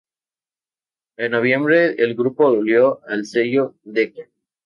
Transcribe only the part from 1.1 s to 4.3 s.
En noviembre el grupo volvió al sello Decca.